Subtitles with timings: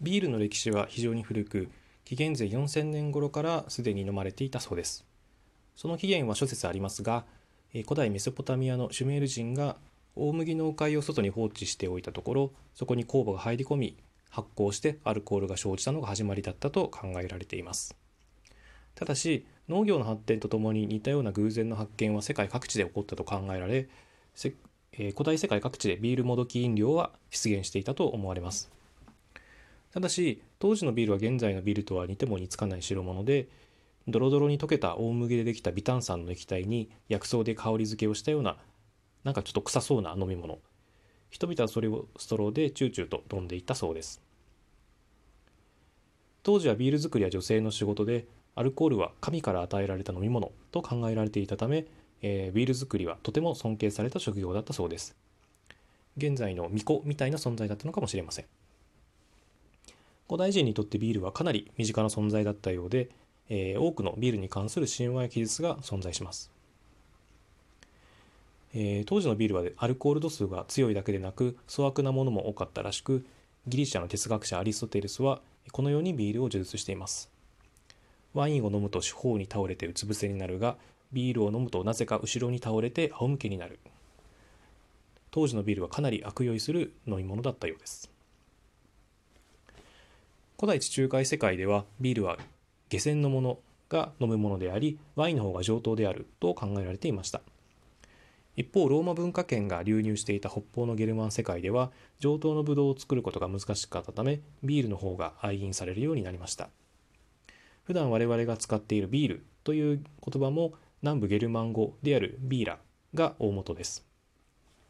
[0.00, 1.68] ビールの歴史は非常に古く
[2.04, 5.04] 紀元前4000年頃からすでに飲まれていたそうです。
[5.76, 7.24] その起源は諸説ありますが
[7.72, 9.76] 古代メソポタミアのシュメール人が
[10.16, 13.96] 大麦の丘を外に放置しておいたところそこに酵母が入り込み
[14.30, 17.94] 発酵してアルコールが生じたのが始まりだったと考えられています。
[18.94, 23.88] ただし農業の発展とともに似たような偶然の発見は世界各地で起こったと考えられ
[24.92, 28.70] 古代世界各地でビールもどき飲料は出現していたと思われます。
[29.92, 33.48] ただし当時のビールは現在のビールとは似ても似つかない代物で
[34.08, 38.56] ドロドロに溶けた大麦でできた微炭酸の液体に薬草で香り付けをしたような
[39.24, 40.58] なんかちょっと臭そうな飲み物。
[41.28, 44.20] 人々はそれをストローでチューチューと飲んでいったそうです。
[46.42, 51.86] 当時はビール作りは女性の仕事でアルコールは神から与えられた飲み物と考えられていたため、
[52.22, 55.14] えー、ビール作りはとても尊敬された職業だったそうです。
[56.16, 58.59] 現在の巫女みたいな存在だったのかもしれません。
[60.30, 63.08] 古代人にとってビールはかなり身近な存在だったようで、
[63.48, 66.52] えー、多くのビールに関する神話や記述が存在します。
[68.72, 73.26] えー、当時のビールはアルコール度数が強いだけでなく粗悪なものも多かったらしく
[73.66, 75.40] ギリシャの哲学者アリストテレスは
[75.72, 77.28] このようにビールを叙述しています。
[78.32, 80.76] ワインを飲むと四方に倒れてうつ伏せになるが
[81.12, 83.80] ビールを飲むとなぜか後ろに倒れて仰向けになる。
[85.32, 88.19] 当時のビールはかなり悪酔いする飲み物だったようです。
[90.60, 92.36] 古代地中海世界ではビールは
[92.90, 93.58] 下船のもの
[93.88, 97.40] が飲むものでありワインの方が上等であると考えられていました。
[98.56, 106.68] 一方ローマ文化圏が流入していた北方のゲルマン世界では上等のブドウを作ることが難しかったためビールの方が愛飲されるようになりました。
[107.84, 112.78] 普段我々が使っているビールという言葉も南部ゲルマン語であるビーラ
[113.14, 114.04] が大元です。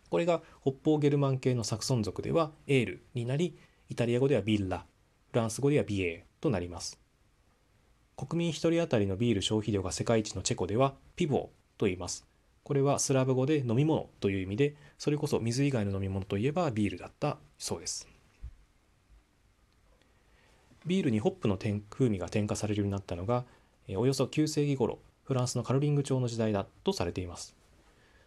[0.08, 3.56] これが北方ゲルマン系のサクソン族ではエールになり
[3.88, 4.84] イタリア語ではビッラ
[5.30, 6.98] フランス語ではビエーとなります。
[8.16, 11.40] 国民1人当たりのビール消費量が世界一のチェコではピボー
[11.78, 12.26] と言います。
[12.64, 18.08] これはスラブ語で飲み物という意味でそれこそ水以外の飲み物といえばビールだったそうです。
[20.84, 23.44] ビールにホップの風味が添加されるようになったのが
[23.88, 27.54] およそ9世紀頃フランスのカロリング朝の時代だとされています。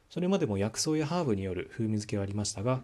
[0.10, 2.82] それまでも薬草やハーブによる風味付けはありましたが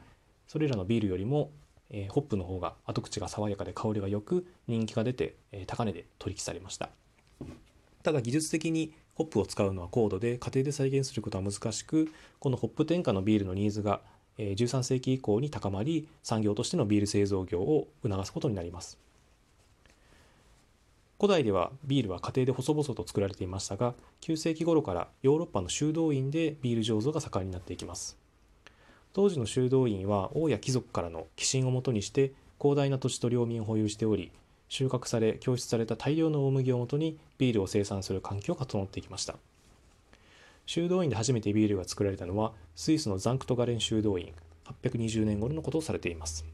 [0.48, 1.52] それらのビールよりも
[1.90, 6.90] えホップの方が後口が爽やかで香りがよく人気が出てえ高値で取引されました。
[8.04, 14.02] ただ技術的にホップを使うのは高度で家庭で再現することは難しくこのホップ添加のビールのニーズが
[14.38, 18.98] 13世紀以降に高まり産業としてのビール製造業を促すことになります。
[21.20, 28.18] 古代ではビールは家庭で細々と作られていましたが9世紀頃からヨーロッパの修道院でビール醸造が盛んになっていきます。
[29.20, 34.32] 当時の修道院は王や貴族からの寄進をもとにして広大な土地と領民を保有しており
[34.70, 39.36] 収穫され供出された大量の大麦をもとにビールを生産する環境が整っていきました。
[40.66, 44.32] 修道院で初めてビールが作られたのはスイスのザンクトガレン修道院
[44.84, 46.46] 820年頃のことをされています。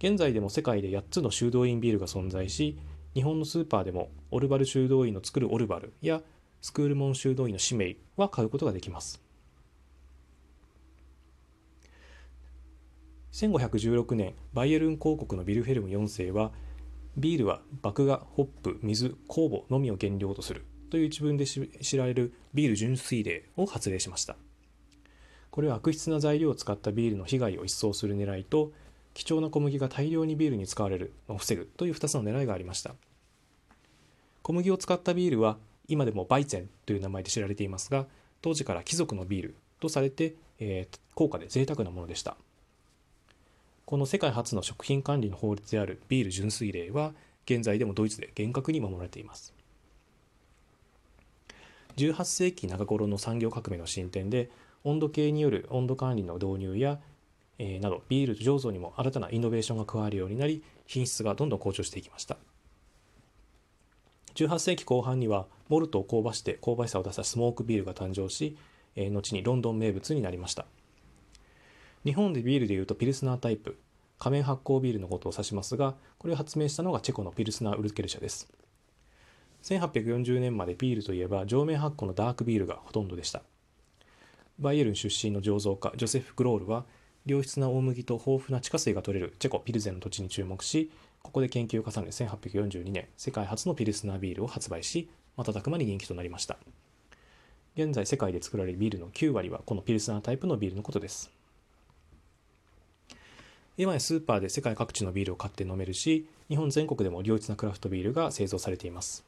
[0.00, 2.76] 現在でも世界で8つの修道院ビールが存在し
[3.14, 6.22] 日本のスーパーでもオルバル修道院の作るオルバルや
[6.60, 9.24] スクールモン修道院のシメイは買うことができます。
[13.36, 16.52] 1516年バイエルン公国のビルフェルム4世は
[17.18, 24.36] ビールは麦芽ホップ水酵母のみを原料とするという一文で知られるビール純粋令を発令しました。
[25.50, 28.72] これは悪質な材料を使ったビールの被害を一掃する狙いと
[29.12, 32.94] 貴重な小麦が大量にビールに使われるのを防ぐという2つの狙いがありました。
[34.40, 35.58] 小麦を使ったビールは
[35.88, 38.06] 今でもバイゼンという名前で知られていますが
[38.40, 42.38] 当時から貴族のビールとされて、えー、高価で贅沢なものでした。
[43.86, 47.12] この世界初の食品管理の法律であるビール純粋令は
[47.44, 49.54] 現在でもドイツで厳格に守られています。
[51.96, 54.50] 18世紀中頃の産業革命の進展で
[54.82, 56.98] 温度計による温度管理の導入や、
[57.58, 62.38] えー、などビール醸造にも新たなイノベーションが加わるようになり品質がどんどん向上していきました。
[64.34, 68.58] 18世紀後半にはモルトを香ばして香ばしさを出したスモークビールが誕生し、
[68.96, 70.66] えー、後にロンドン名物になりました。
[72.06, 73.76] 日本でビールでいうとピルスナータイプ
[74.16, 78.48] 仮面発酵ビールのことを指しますがこれを発明したのがチェコのピルスナー・ウルケル社です。
[79.64, 83.42] 1840年までビールといえば上面発酵のダークビールがほとんどでした。
[84.60, 86.84] バイエルン出身の醸造家ジョセフ・グロールは
[87.24, 90.92] 良質な大麦と豊富な地下水が取れるチェコ・ピルゼンの土地に注目し
[91.24, 96.56] ここで研究を重ね1842年世界初のピルスナービールを発売し瞬く間に人気となりました。
[97.74, 101.32] 現在世界で作られるビールの9割はこのピルスナータイプのビールのことです。
[103.76, 109.24] 今やスーパーで世界各地のビールを買って飲めるし日本全国でも良質なクラフトビールが製造されています。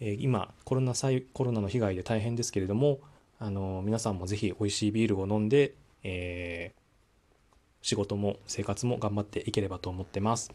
[0.00, 0.94] え今コロナ
[1.32, 2.98] コロナの被害で大変ですけれども
[3.38, 10.52] あの皆さんもぜひ美味しいビールを飲んで、えー、仕事も生活も頑張っていければと思ってます、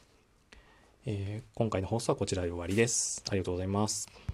[1.05, 3.23] えー、今回の放送はこちらで終わりです。
[3.29, 4.27] ありがとうございます。